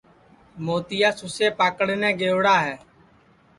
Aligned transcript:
موتِیا 0.65 1.09
سُسئے 1.19 1.47
پکڑنے 1.59 2.09
گئوڑا 2.19 2.55
ہے 2.65 2.75